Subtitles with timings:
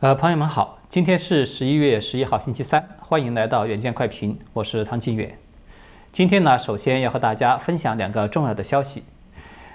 [0.00, 5.38] 呃，朋友们好，今天是十一月十一号，星期三，欢迎来到远见快评，我是汤金远。
[6.12, 9.02] 今天呢，首先要和大家分享两个重要的消息。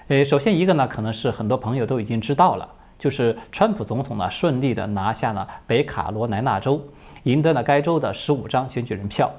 [0.09, 2.69] 呃，首先一个呢，可能是很多朋友都已经知道了，
[2.99, 6.79] 就是川普总统呢顺利的拿下了北卡罗来纳州，
[7.23, 9.31] 赢得了该州的十五张选举人票，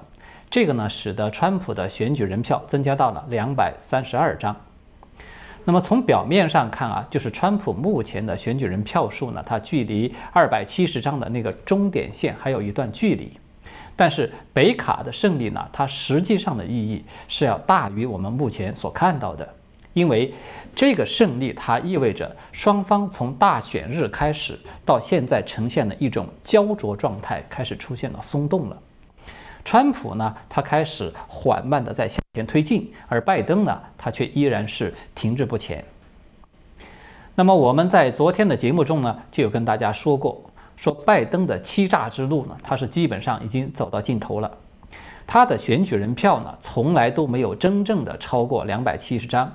[0.50, 4.56] 这个呢使得川普的选举人票增加到了两百三十二张。
[5.64, 13.32] 那么从表面上看啊，就是川普目前的选举人票数呢，它距离二百七十张的那个终点线还有一段距离。
[13.94, 19.48] 但是北卡的胜利呢，它实际上的意义是要大于我们目前所看到的，
[19.92, 20.32] 因为
[20.74, 28.76] 这个胜利它意味着双方从大选日开始到现在呈现的一种焦灼状态开始出现了松动了。
[29.64, 35.84] 川普呢，他开始缓慢地在向前推进，而拜登呢，他却依然是停滞不前。
[37.34, 40.40] 那么我们在昨天的节目中呢，就有跟大家说过，
[40.74, 44.50] 说拜登的欺诈之路呢，他是基本上已经走到尽头了。
[45.26, 49.52] 他的选举人票呢，从来都没有真正的超过两百七十张。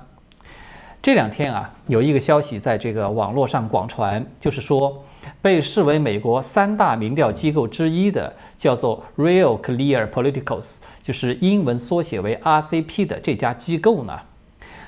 [1.02, 5.02] 这两天啊，有一个消息在这个网络上广传，就是说。
[5.40, 14.18] 被视为美国三大民调机构之一的叫做 Real Clear Politicals，就是英文缩写为 RCP 的这家机构呢，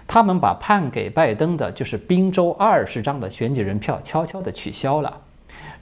[0.07, 5.21] 他们把判给拜登的就是宾州二十张的选举人票悄悄地取消了。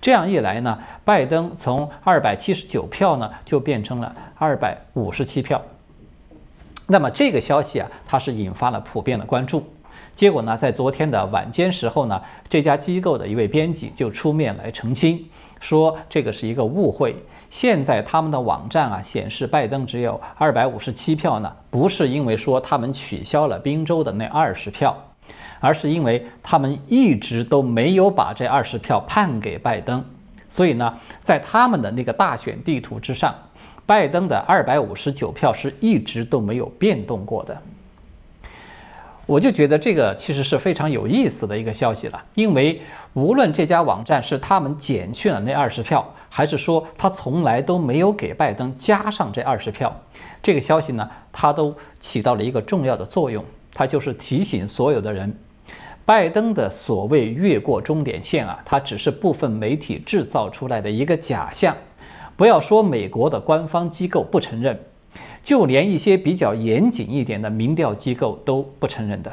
[0.01, 5.61] 这样一来呢，拜登从二百七十九票呢就变成了二百五十七票。
[6.87, 9.67] 那么这个消息啊，它是引发了普遍的关注。
[10.19, 15.25] 结果呢，在昨天的晚间时候呢，这家机构的一位编辑就出面来澄清，
[15.61, 17.15] 说这个是一个误会。
[17.49, 24.93] 现在他们的网站啊显示拜登只有二百五十七票呢，不是因为说他们取消了宾州的那二十票，
[25.61, 30.05] 而是因为他们一直都没有把这二十票判给拜登。
[30.49, 33.33] 所以呢，在他们的那个大选地图之上，
[33.87, 37.57] 拜登的二百五十九票是一直都没有变动过的。
[39.28, 42.81] 我就觉得这个其实是非常有意思的一个消息了，因为
[43.12, 49.94] 无论这家网站是他们减去了那二十票，还是说他从来都没有给拜登加上这二十票，
[50.43, 53.44] 这个消息呢，它都起到了一个重要的作用，
[53.75, 55.31] 它就是提醒所有的人，
[56.06, 61.77] 拜登的所谓越过终点线啊，它只是部分媒体制造出来的一个假象，
[62.34, 64.81] 不要说美国的官方机构不承认。
[65.43, 69.32] 就连一些比较严谨一点的民调机构都不承认的。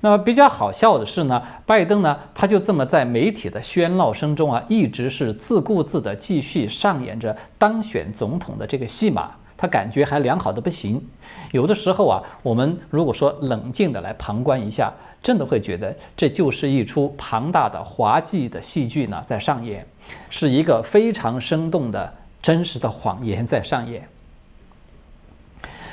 [0.00, 11.04] 那么比较好笑的是呢，拜登呢，他就这么在媒体的喧闹声中啊，一直是自顾自地继续上演着当选总统的这个戏码，他感觉还良好的不行。
[11.50, 19.84] 有的时候啊，我们如果说冷静的来旁观一下，真的会觉得这就是一出庞大的滑稽的戏剧呢在上演，
[20.30, 24.08] 是一个非常生动的真实的谎言在上演。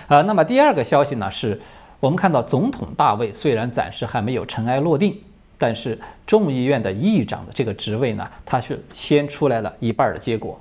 [0.08, 1.60] 呃，那么第二个消息呢，是
[2.00, 5.20] 我们看到总统大位虽然暂时还没有尘埃落定，
[5.58, 10.60] 但是众议院的议长的这个职位呢，它是先出来了一半的结果。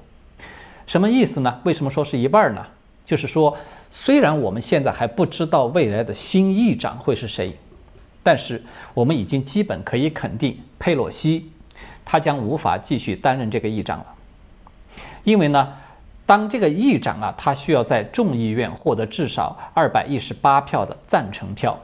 [0.86, 1.60] 什么意思呢？
[1.64, 2.64] 为什么说是一半呢？
[3.04, 3.54] 就是说，
[3.90, 7.54] 虽然我们现在还不知道未来的新议长会是谁，
[8.22, 8.62] 但是
[8.94, 11.50] 我们已经基本可以肯定，佩洛西
[12.02, 14.06] 他将无法继续担任这个议长了，
[15.22, 15.74] 因为呢。
[16.26, 21.78] 当这个议长啊，他需要在众议院获得至少二百一十八票的赞成票，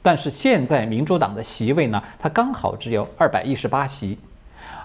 [0.00, 4.18] 但是现在民主党的席位呢，他刚好只有二百一十八席，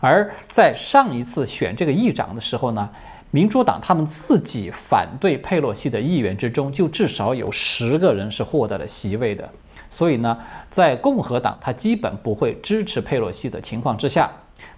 [0.01, 2.89] 而在上一次选这个议长的时候呢，
[3.31, 9.49] 民主党他们自己反对佩洛西的议员之中，就至少有十个人是获得了席位的，
[9.89, 10.37] 所以呢，
[10.69, 14.29] 在共和党他基本不会支持佩洛西的情况之下，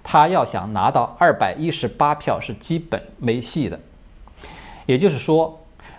[0.03, 3.79] 他要想拿到二百一十八票是基本没戏的。
[4.89, 5.55] 也就是说，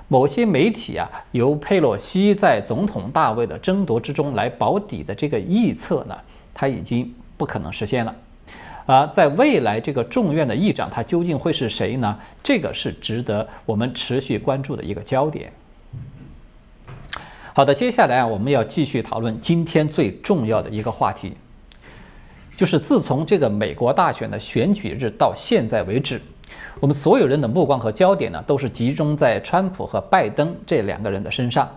[0.08, 6.18] 某些媒体啊，由佩洛西在总统大位的争夺之中来保底的这个预测呢，
[6.52, 8.12] 它已经不可能实现了。
[8.86, 12.18] 而在未来这个众院的议长，他究竟会是谁呢？
[12.42, 15.52] 这个是值得我们持续关注的一个焦点。
[17.52, 21.34] 好的，接下来啊，我们要继续讨论今天最重要的一个话题，
[22.56, 26.20] 就是自从这个美国大选的选举日到现在为止。
[26.80, 31.68] 我们所有人的目光和焦点呢，都是集中在川普和拜登这两个人的身上。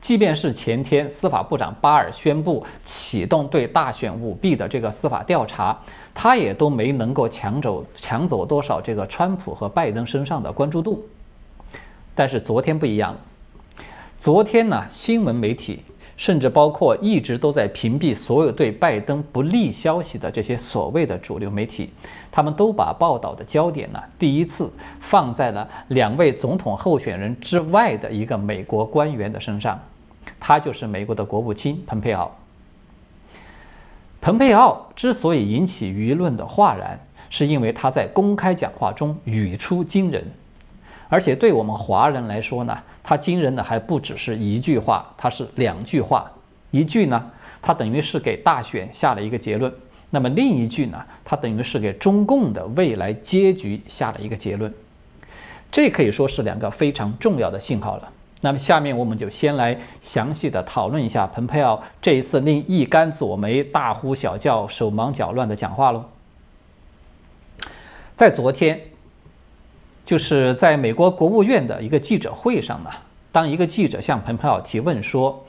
[0.00, 5.78] 即便是前天司法部长巴尔宣布启动对大选舞弊的这个司法调查，
[6.12, 11.02] 他也都没能够抢走抢走多少这个川普和拜登身上的关注度。
[12.14, 13.20] 但是昨天不一样了，
[14.18, 15.82] 昨天呢，新闻媒体
[16.16, 21.90] 甚至包括一直都在屏蔽所有对拜登不利消息的这些所谓的主流媒体，
[22.30, 29.80] 他们都把报道的焦点呢，第一次放在了两位总统候选人之外的一个美国官员的身上，
[30.38, 32.30] 他就是美国的国务卿蓬佩奥。
[34.20, 40.24] 蓬佩奥之所以引起舆论的哗然，是因为他在公开讲话中语出惊人。
[41.08, 46.30] 而且对我们华人来说呢，他惊人的还不只是一句话，他是两句话。
[46.70, 47.30] 一句呢，
[47.62, 49.70] 他等于是给大选下了一个结论；
[50.10, 54.72] 那么另一句呢，他等于是给中共的未来结局下了一个结论。
[55.70, 58.08] 这可以说是两个非常重要的信号了。
[58.40, 66.04] 那么下面我们就先来详细的讨论一下蓬佩奥这一次令一干左媒大呼小叫、手忙脚乱的讲话喽。
[68.16, 68.93] 在昨天。
[70.04, 72.90] 就是在美国国务院的一个记者会上呢，
[73.32, 75.44] 当一个记者向蓬佩奥提问说，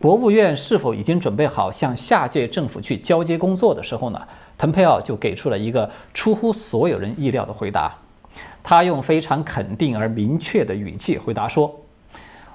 [0.00, 4.20] 国务院是否已经准备好向下届政府去交接工作的时候呢，
[4.58, 7.94] 蓬佩奥就给出了一个出乎所有人意料的回答。
[8.64, 11.72] 他用非常肯定而明确的语气回答说：“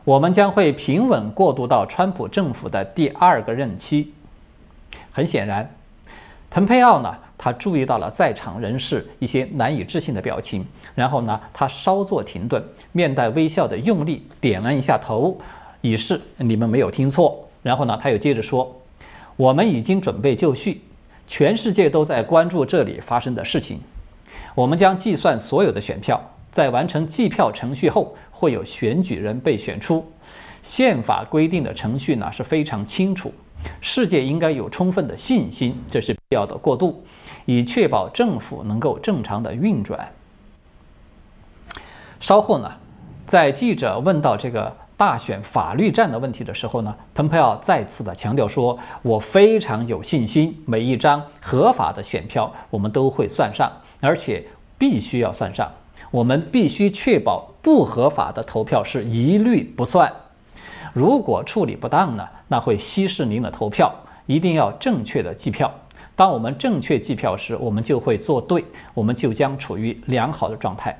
[0.03, 4.13] 我们将会平稳过渡到川普政府的第二个任期。”
[5.11, 5.69] 很显然。
[6.49, 12.61] 蓬佩奥呢，他注意到了在场人士一些难以置信的表情，然后呢，他稍作停顿，
[12.91, 15.37] 面带微笑的用力点了一下头，
[15.81, 17.47] 以示你们没有听错。
[17.61, 18.75] 然后呢，他又接着说
[19.37, 20.81] ：“我们已经准备就绪，
[21.27, 23.79] 全世界都在关注这里发生的事情。
[24.55, 26.19] 我们将计算所有的选票，
[26.49, 30.03] 在完成计票程序后，会有选举人被选出。
[30.63, 33.31] 宪法规定的程序呢是非常清楚。”
[33.81, 37.03] 世界应该有充分的信心，这是必要的过渡，
[37.47, 40.11] 以确保政府能够正常的运转。
[42.19, 42.69] 稍后呢，
[43.25, 53.71] 在记者问到这个大选法律战的问题的时候呢，蓬佩奥再次的强调说：“我非常有信心，每一张合法的选票我们都会算上，
[54.01, 54.43] 而且
[54.77, 55.71] 必须要算上。
[56.11, 60.11] 我们必须确保不合法的投票是一律不算。”
[60.93, 63.95] 如果处理不当呢，那会稀释您的投票。
[64.25, 65.73] 一定要正确的计票。
[66.17, 68.65] 当我们正确计票时，我们就会做对，
[68.95, 70.99] 我们就将处于良好的状态。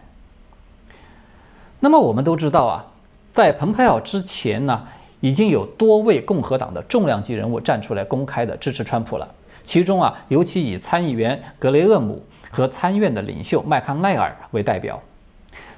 [1.80, 2.86] 那么我们都知道啊，
[3.34, 4.88] 在蓬佩奥之前呢，
[5.20, 9.28] 已经有多位共和党的重量级人物站出来公开的支持川普了。
[9.64, 15.02] 其中啊，尤其以参议员格雷厄姆和参院的领袖麦康奈尔为代表。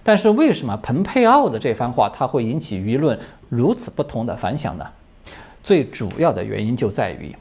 [0.03, 4.85] 但是为什么蓬佩奥的这番话他会引起舆论如此不同的反响呢？
[5.63, 7.33] 最主要的原因就在于，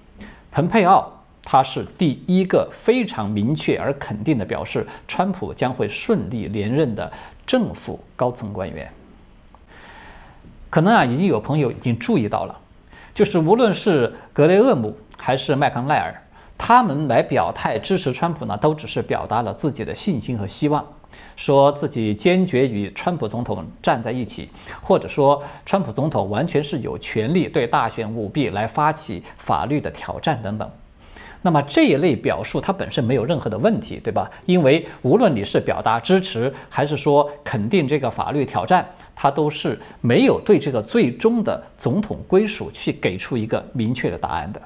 [0.52, 1.12] 蓬佩奥
[1.42, 7.10] 他是第一个非常明确而肯定的表示川普将会顺利连任的
[7.46, 8.90] 政府高层官员。
[10.70, 12.58] 可能啊，已经有朋友已经注意到了，
[13.14, 16.14] 就是无论是格雷厄姆还是麦康奈尔，
[16.58, 20.84] 他们来表态支持川普呢，都只是表达了自己的信心和希望。
[21.36, 24.50] 说自己坚决与川普总统站在一起，
[24.82, 30.70] 或者说川普总统完全是有权利对大选舞弊来发起法律的挑战等等。
[31.42, 34.30] 那么这一类表述它本身没有任何的问题，对吧？
[34.46, 44.60] 因为无论你是表达支持还是说肯定这个法律挑战，它都是没有对这个最终的总统归属去给出一个明确的答案的。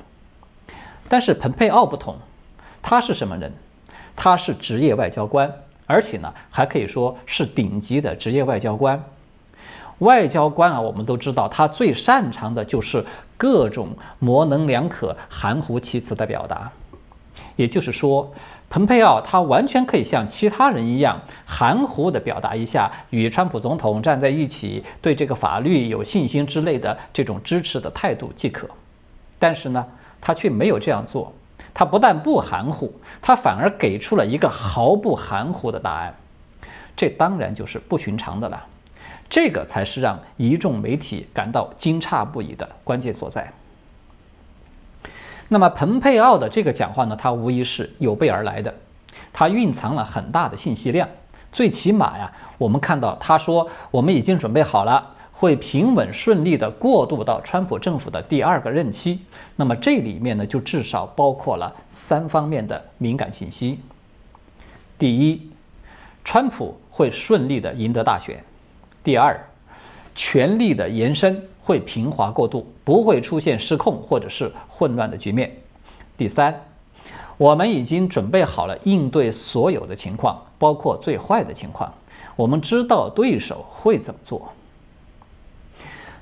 [1.09, 2.17] 但是蓬佩奥不同，
[2.81, 3.53] 他是什么人？
[4.17, 5.53] 他是职业外交官。
[5.85, 8.99] 而且呢，还可以说是顶级的职业外交官。
[10.03, 13.05] 外交官啊，我们都知道，他最擅长的就是
[13.37, 16.71] 各种模棱两可、含糊其辞的表达。
[17.57, 18.31] 也就是说，
[18.69, 28.69] 蓬佩奥他完全可以像其他人一样，含糊地表达一下与川普总统站在一起、对这个法律有信心之类的这种支持的态度即可。
[29.39, 29.87] 但是呢，
[30.21, 31.33] 他却没有这样做。
[31.73, 32.93] 他不但不含糊，
[33.23, 36.15] 他反而给出了一个毫不含糊的答案，
[36.97, 38.63] 这当然就是不寻常的了。
[39.33, 43.51] 这个才是让一众媒体感到惊诧不已的关键所在。
[45.49, 48.75] 那么，蓬佩奥的这个讲话呢，他无疑是有备而来的，
[49.33, 51.09] 他蕴藏了很大的信息量。
[51.51, 59.19] 最起码呀，我们看到他说：“我们已经准备好了。”会平稳顺利地过渡到川普政府的第二个任期。
[59.57, 63.81] 那么这里面呢，就至少包括了三方面的敏感信息。
[64.99, 65.51] 第一，
[66.23, 68.37] 川普会顺利地赢得大选；
[69.05, 69.39] 第二，
[70.15, 75.49] 权力的延伸会平滑过渡，不会出现失控或者是混乱的局面；
[76.17, 76.55] 第三，
[77.37, 81.93] 我们已经准备好了应对所有的情况，包括最坏的情况。
[82.37, 84.53] 我们知道对手会怎么做。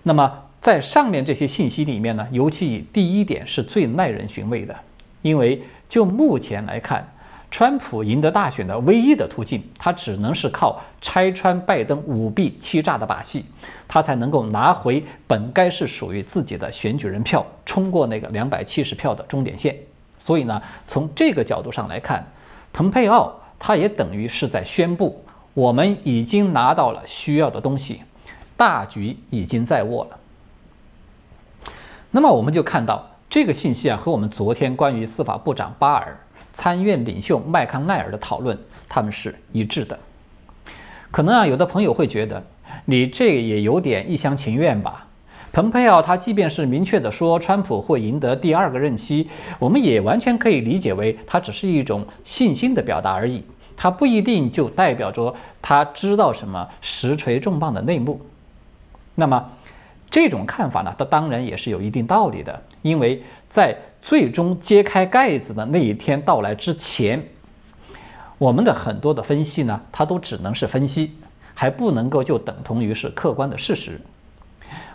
[0.03, 4.75] 那么在上面这些信息里面呢，尤其以第一点是最耐人寻味的，
[5.23, 7.07] 因为就目前来看，
[7.51, 13.45] 川普赢得大选的唯一的途径，他只能是靠拆穿拜登舞弊欺诈的把戏，
[13.89, 19.77] 他才能够拿回本该是属于自己的选举人票，冲过那个两百七十票的终点线。
[20.19, 22.25] 所以呢，从这个角度上来看，
[22.73, 28.03] 蓬佩奥他也等于是在宣布，我们已经拿到了需要的东西，
[28.57, 30.17] 大局已经在握了。
[32.13, 36.17] 那么我们就看到这个信息啊，和我们昨天关于司法部长巴尔、
[36.53, 39.99] 参院领袖麦康奈尔的讨论，他们是一致的。
[41.11, 42.43] 可能啊，有的朋友会觉得，
[42.85, 45.07] 你这也有点一厢情愿吧？
[45.53, 49.29] 蓬佩奥他即便是明确的说川普会赢得第二个任期，
[49.59, 53.45] 我们也完全可以理解为他只是一种信心的表达而已，
[53.77, 58.21] 他不一定就代表着他知道什么实锤重磅的内幕。
[59.15, 59.51] 那么。
[60.11, 67.23] 这种看法呢，它当然也是有一定道理的，因为在最终揭开盖子的那一天到来之前，
[68.39, 71.13] 我们的很多的分析呢，它都只能是分析，
[71.55, 74.01] 还不能够就等同于是客观的事实。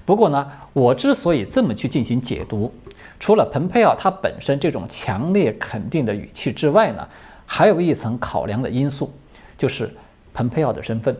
[0.03, 2.71] 不过呢，我之所以这么去进行解读，
[3.19, 7.07] 除了蓬佩奥他本身这种强烈肯定的语气之外呢，
[7.45, 9.13] 还有一层考量的因素，
[9.57, 9.89] 就是
[10.33, 11.15] 蓬佩奥的身份。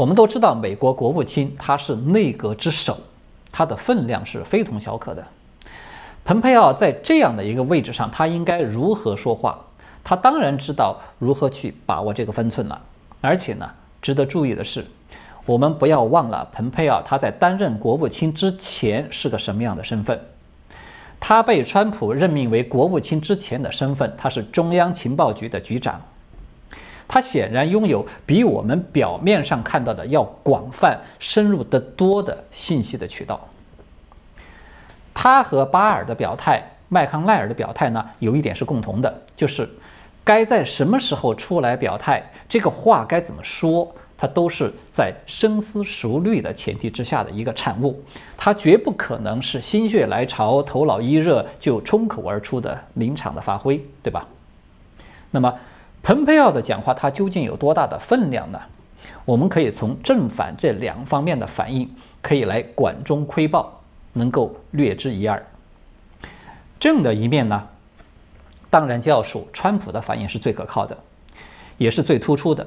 [0.00, 2.96] 我们都知道，美国国务卿他是内阁之首，
[3.52, 5.22] 他的分量是非同小可的。
[6.24, 9.60] 蓬佩奥在这样的一个位置上，他应该如何说话？
[10.02, 12.80] 他当然知道如何去把握这个分寸了。
[13.20, 14.86] 而且呢，值得注意的是，
[15.44, 20.18] 我们不要忘了，蓬佩奥他在担任国务卿之前是个什么样的身份？
[21.20, 26.00] 他被川普任命为国务卿之前的身份，他是中央情报局的局长。
[27.12, 33.48] 他显然拥有比我们表面上看到的要广泛、深入得多的信息的渠道。
[35.12, 39.68] 他和巴尔的表态、麦康奈尔的表态呢，有一点是共同的，就是
[40.22, 48.00] 该在什么时候出来表态，这个话该怎么说，他都是在深思熟虑的前提之下的一个产物。
[48.36, 54.28] 他绝不可能是心血来潮、头脑一热就冲口而出的临场的发挥，对吧？
[55.32, 55.52] 那么。
[56.10, 58.60] 蓬佩奥的讲话，他究竟有多大的分量呢？
[59.24, 61.88] 我们可以从正反这两方面的反应，
[62.20, 63.80] 可以来管中窥豹，
[64.14, 65.40] 能够略知一二。
[66.80, 67.64] 正的一面呢，
[68.68, 70.98] 当然就要数川普的反应是最可靠的，
[71.78, 72.66] 也是最突出的。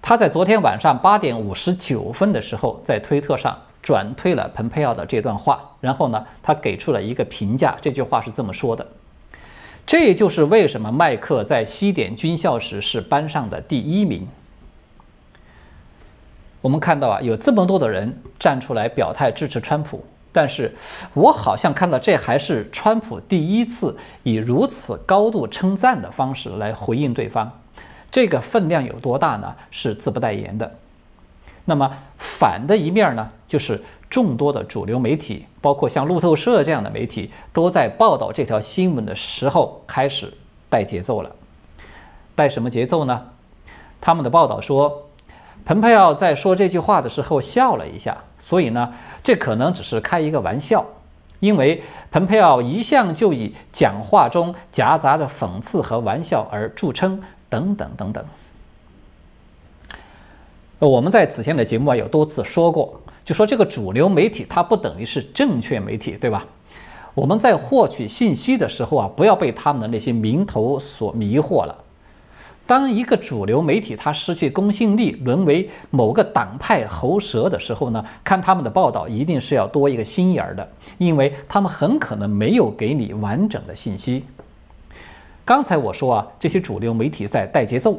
[0.00, 8.86] 他在昨天晚上八点五十九分的时候，在推特上转推了蓬佩奥的这段话，然后呢，他给出了一个评价，这句话是这么说的。
[9.86, 14.26] 这就是为什么麦克在西点军校时是班上的第一名。
[16.60, 20.74] 我们看到啊，有这么多的人站出来表态支持川普，但是
[21.12, 27.50] 我好像看到这还是川普第一次以如此高度称赞的方式来回应对方，
[28.10, 29.54] 这个分量有多大呢？
[29.70, 30.78] 是自不代言的。
[31.66, 40.32] 那么反的一面呢，就是众多的主流媒体，包括像路透社这样的媒体，都在报道这条新闻的时候开始
[40.68, 41.30] 带节奏了。
[42.34, 43.28] 带什么节奏呢？
[44.00, 45.08] 他们的报道说，
[45.64, 48.92] 蓬佩奥在说这句话的时候笑了一下，所以呢，
[49.22, 50.84] 这可能只是开一个玩笑，
[51.40, 58.22] 因为蓬佩奥一向就以讲话中夹杂着讽刺和玩笑而著称，等等等等。
[60.88, 66.44] 我们在此前的节目啊有多次说过，就说这个主流媒体它不等于是正确媒体，对吧？
[67.14, 71.74] 我们在获取信息的时候啊，不要被他们的那些名头所迷惑了。
[72.66, 84.24] 当一个主流媒体它失去公信力，沦为某个党派喉舌的时候呢，看他们的报道一定是要多一个心眼儿的，因为他们很可能没有给你完整的信息。
[85.44, 87.98] 刚才我说啊，这些主流媒体在带节奏。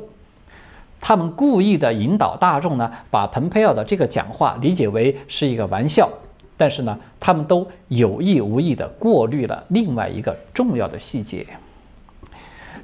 [0.99, 6.09] 他们故意的引导大众呢，把蓬佩奥的这个讲话理解为是一个玩笑，
[6.57, 11.45] 但是呢，他们都有意无意的过滤了另外一个重要的细节，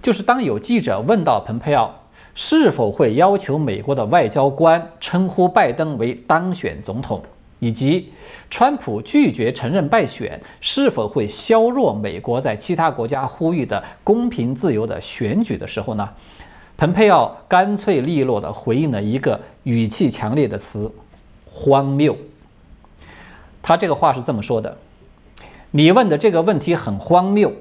[0.02, 1.92] 就是当有记者问到蓬佩奥
[2.36, 7.22] 是否会要求美国的外交官称呼拜登为当选总统，
[7.60, 8.12] 以及
[8.50, 16.08] 川普拒绝承认败选是否会削弱美国在其他国家呼吁的公平自由的选举的时候呢？
[16.82, 20.92] 蓬佩奥干脆利落地回应了一个语气强烈的词
[21.46, 22.18] ：“荒谬。”
[23.62, 24.76] 他这个话是这么说的
[25.70, 27.54] ：“你问的这个问题很荒谬。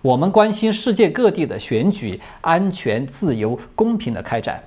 [0.00, 4.64] 我们关心世界各地的选举安全、自由、公平的开展。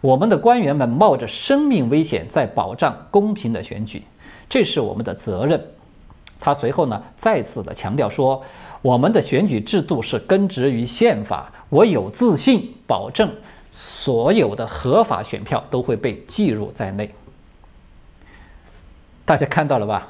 [0.00, 4.04] 我们的官员们冒着生命危险在保障公平的选举，
[4.48, 5.60] 这是我们的责任。
[6.38, 8.40] 他随后呢，再次的强调说，
[8.84, 13.34] 我们的选举制度是根植于宪法，我有自信保证
[13.72, 17.10] 所有的合法选票都会被计入在内。
[19.24, 20.08] 大家看到了吧？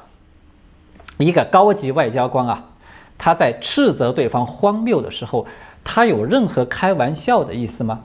[1.17, 2.65] 一个高级外交官啊，
[3.17, 5.47] 他在斥责对方荒谬的时候，
[5.81, 8.01] 他有任何开玩笑的意思吗？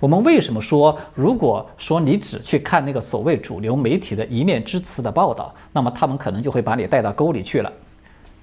[0.00, 7.72] 我们为什么说，如果说你只去看那个所谓主流媒体的一面之词的报道，那么他们可能就会把你带到沟里去了。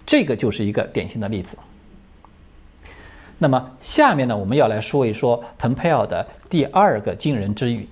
[0.09, 1.55] 这个就是一个典型的例子。
[3.37, 7.87] 那么下面呢，我们要来说一说蓬佩奥的第二个惊人之语，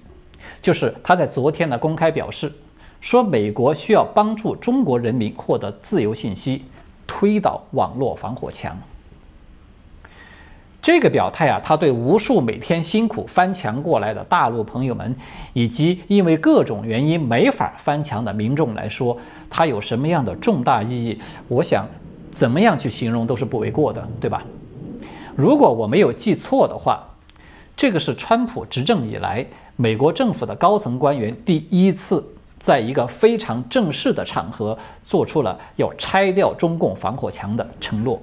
[0.59, 2.51] 就是他在昨天呢公开表示。
[2.99, 6.65] 说美国需要帮助中国人民获得自由信息，
[7.05, 8.75] 推倒网络防火墙。
[10.81, 15.15] 这个表态啊，他对无数每天辛苦翻墙过来的大陆朋友们，
[15.53, 19.15] 以及因为各种原因没法翻墙的民众来说，
[19.47, 21.19] 他有什么样的重大意义？
[21.47, 21.87] 我想，
[22.31, 24.43] 怎么样去形容都是不为过的，对吧？
[25.35, 27.03] 如果我没有记错的话，
[27.75, 32.23] 这个是川普执政以来美国政府的高层官员第一次。
[32.59, 38.19] 在一个非常正式的场合，做出了要拆掉中共防火墙的承诺。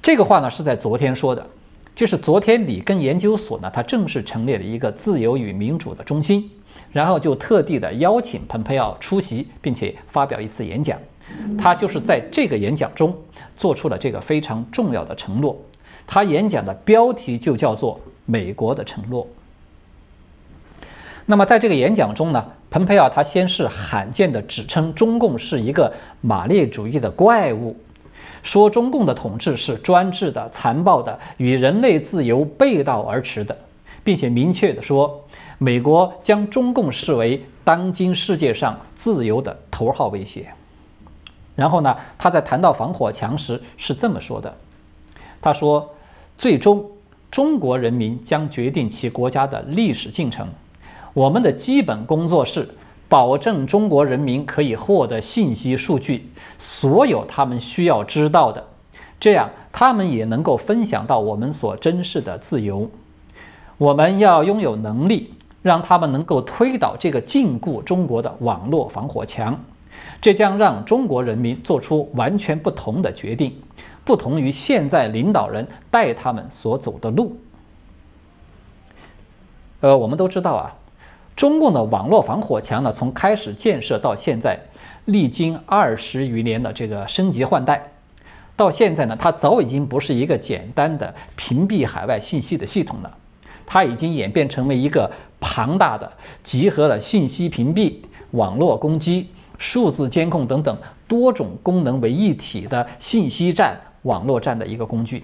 [0.00, 1.44] 这个话呢是在昨天说的，
[1.92, 6.48] 就是昨天里根研究所呢，它正式成立了一个自由与民主的中心，
[6.92, 10.96] 然后就特地的邀请蓬佩奥出席，并且发表一次演讲。
[11.58, 13.16] 他就是在这个演讲中
[13.56, 15.56] 做出了这个非常重要的承诺。
[16.06, 19.26] 他演讲的标题就叫做“美国的承诺”。
[21.24, 27.76] 那么在这个演讲中呢，蓬佩奥他先是罕见的指称中共是一个马列主义的怪物，
[28.42, 33.56] 说中共的统治是专制的、残暴的，与人类自由背道而驰的，
[34.02, 35.24] 并且明确的说，
[35.58, 40.52] 美国将中共视为当今世界上自由的头号威胁。
[41.54, 44.54] 然后呢，他在谈到防火墙时是这么说的，
[45.40, 45.94] 他说，
[46.38, 46.84] 最终
[47.30, 50.48] 中国人民将决定其国家的历史进程。
[51.14, 52.68] 我们的基本工作是
[53.08, 58.64] 保证中国人民可以获得信息数据，所有他们需要知道的，
[59.20, 62.90] 这样他们也能够分享到我们所珍视的自由。
[63.76, 69.58] 我们要拥有能力，让他们能够推倒这个禁锢中国的网络防火墙，
[70.20, 73.56] 这将让中国人民做出完全不同的决定，
[74.04, 77.36] 不同于现在领导人带他们所走的路。
[79.80, 80.74] 呃，我们都知道啊。
[81.34, 84.58] 中共的网络防火墙呢，从开始建设到现在，
[85.06, 87.90] 历经二十余年的这个升级换代，
[88.54, 93.16] 到现在呢，它早已经不是一个简单的屏蔽海外信息的系统了，
[93.66, 96.12] 它已经演变成为一个庞大的
[96.44, 97.94] 集合了信息屏蔽、
[98.32, 99.30] 网络攻击、
[99.62, 105.22] 数字监控等等多种功能为一体的信息战、网络战的一个工具。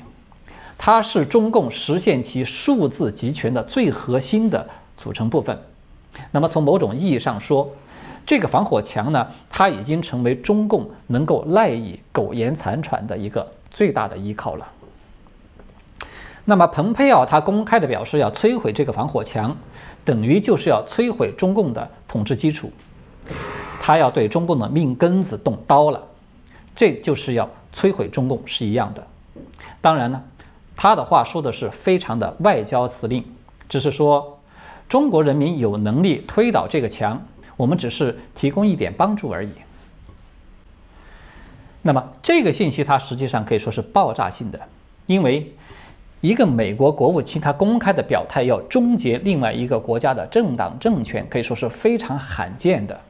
[0.79, 4.64] 它是中共实现其数字集权的最核心的
[4.96, 5.59] 组成部分。
[6.31, 7.68] 那么从某种意义上说，
[8.24, 14.64] 这个防火墙呢，它已经成为中共能够赖以苟延残喘的一个最大的依靠了。
[16.44, 19.55] 那么蓬佩奥他公开的表示要摧毁这个防火墙，
[20.05, 22.72] 等于就是要摧毁中共的统治基础，
[23.88, 25.98] 他要对中共的命根子动刀了，
[26.77, 29.03] 这就是要摧毁中共是一样的。
[29.81, 30.22] 当然呢，
[30.77, 33.24] 他的话说的是非常的外交辞令，
[33.66, 34.38] 只是说。
[34.90, 39.53] 中国人民有能力推倒这个墙，我们只是提供一点帮助而已。
[41.81, 44.61] 那么，这个信息它实际上可以说是爆炸性的，
[45.07, 45.51] 因为
[46.20, 53.01] 一个美国国务卿他公开的表态要终结另外一个国家的政党政权，可以说是非常罕见的。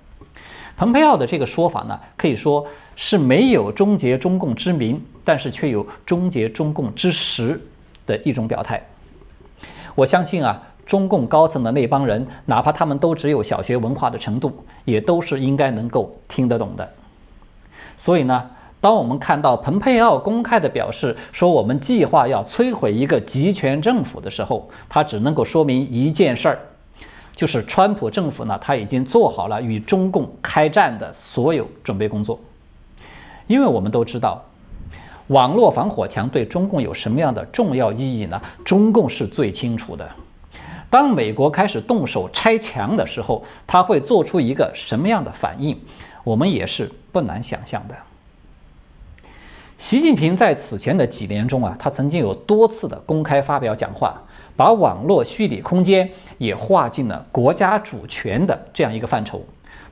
[0.79, 2.65] 蓬佩奥的这个说法呢，可以说
[2.95, 7.61] 是没有终结中共之名，但是却有终结中共之实
[8.07, 8.81] 的一种表态。
[9.95, 10.63] 我相信啊。
[10.87, 14.51] 中共高层的那帮人，哪怕他们都只有小学文化的程度，
[14.87, 16.91] 也都是应该能够听得懂的。
[17.99, 26.59] 所以呢，当我们看到蓬佩奥公开的表示说我们计划要摧毁一个集权政府的时候，他只能够说明一件事儿，
[27.39, 32.37] 就是川普政府呢，他已经做好了与中共开战的所有准备工作。
[33.47, 34.43] 因为我们都知道，
[35.29, 38.43] 网络防火墙对中共有什么样的重要意义呢？
[38.65, 40.05] 中共是最清楚的。
[40.91, 45.79] 当美国开始动手拆墙的时候，他会做出一个什么样的反应？
[46.25, 47.95] 我们也是不难想象的。
[49.79, 54.21] 习近平在此前的几年中啊，他曾经有多次的公开发表讲话，
[54.57, 59.41] 把网络虚拟空间也划进了国家主权的这样一个范畴。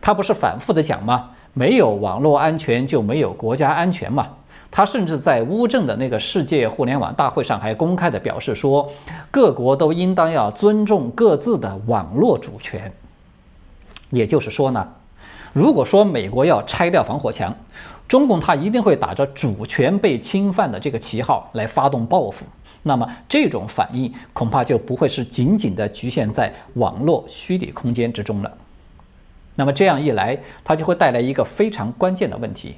[0.00, 1.30] 他不是反复的讲吗？
[1.54, 4.26] 没有网络安全就没有国家安全嘛。
[4.72, 8.92] 他甚至在乌镇的那个世界互联网大会上还公开的表示说，
[9.30, 12.92] 各国都应当要尊重各自的网络主权。
[14.10, 14.86] 也就是说呢，
[15.52, 17.54] 如果说美国要拆掉防火墙，
[18.08, 22.46] 中共他一定会打着主权被侵犯的这个旗号来发动报复。
[22.82, 28.52] 那么这种反应恐怕就不会是仅仅的局限在网络虚拟空间之中了。
[29.56, 32.76] 那么这样一来，它就会带来一个非常关键的问题。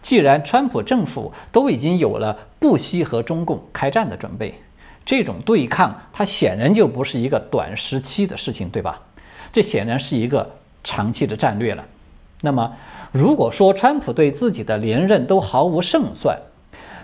[0.00, 4.54] 既然川普政府都已经有了不惜和中共开战的准备，
[5.04, 9.02] 这种对抗它显然就不是一个短时期的事情，对吧？
[9.52, 10.48] 这显然是一个
[10.84, 11.84] 长期的战略了。
[12.42, 12.72] 那么，
[13.12, 16.38] 如果说川普对自己的连任都毫无胜算，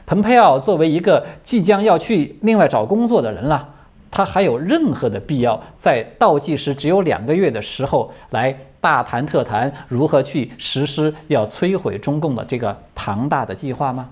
[0.06, 3.68] 蓬佩奥作为一个即将要去另外找工作的人了，
[4.10, 8.56] 他还有任何的必要在倒计时只有两个月的时候来？
[8.82, 14.10] 大谈特谈如何去实施要摧毁中共的这个庞大的计划吗？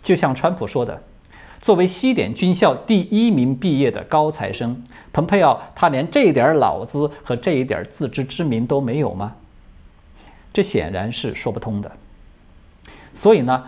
[0.00, 1.02] 就像川普说的，
[1.60, 4.80] 作为西点军校第一名毕业的高材生，
[5.12, 9.34] 蓬佩奥他连这点脑子和这一点自知之明都没有吗？
[10.56, 11.92] 这显然是说不通的。
[13.12, 13.62] 所以呢，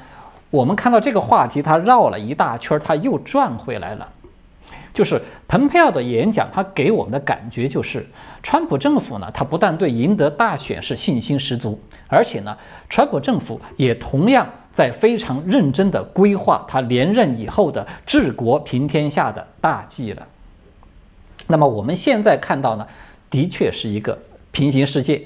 [0.49, 4.09] 我们看到这个话题，它绕了一大圈，它又转回来了。
[4.95, 8.07] 就是蓬佩奥的演讲，他给我们的感觉就是，
[8.43, 12.57] 川普政府呢，他不但对赢得大选是信心十足，而且呢，
[12.89, 20.27] 川普政府也同样在非常认真地规划他连任以后的治国平天下的大计了。
[21.49, 22.87] 那么我们现在看到呢，
[23.29, 24.19] 的确是一个
[24.53, 25.23] 平行世界，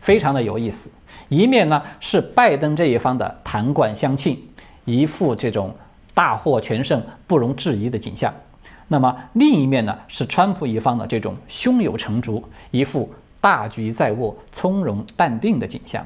[0.00, 0.90] 非常的有意思。
[1.28, 4.38] 一面呢是拜登这一方的弹冠相庆，
[4.84, 5.74] 一副这种
[6.12, 8.34] 大获全胜、不容置疑的景象。
[8.88, 13.08] 那么另一面呢，是川普一方的这种胸有成竹、一副
[13.40, 16.04] 大局在握、从容淡定的景象。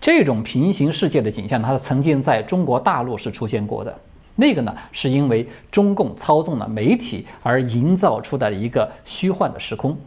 [0.00, 3.92] 这种平行世界的景象，它曾经在中国大陆是出现过的。
[4.36, 9.98] 那个呢，是因为中共操纵了媒体而营造出的一个虚幻的时空。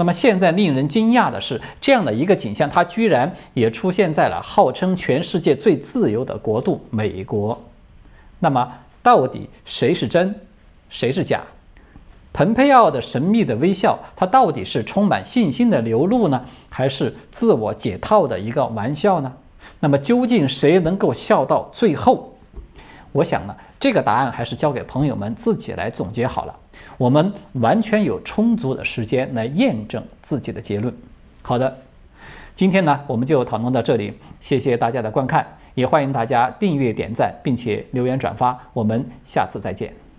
[0.00, 7.62] 那么现在令人惊讶的是，这样的一个景象，它居然也出现在了号称全世界最自由的国度——美国。
[8.38, 8.66] 那么。
[9.02, 10.34] 到底谁是真，
[10.90, 11.40] 谁是假？
[12.34, 19.32] 蓬佩奥的神秘的微笑，他到底是充满信心的流露呢，还是自我解套的一个玩笑呢？
[19.80, 22.34] 那么究竟谁能够笑到最后？
[23.12, 26.54] 我想呢，这个答案还是交给朋友们自己来总结好了。
[27.00, 30.94] 我们完全有充足的时间来验证自己的结论。
[31.40, 31.74] 好的，
[32.54, 35.46] 今天呢，我们就讨论到这里，谢谢大家的观看。
[35.74, 38.54] 也欢迎大家订阅、点赞，并且留言转发。
[38.74, 40.09] 我们下次再见。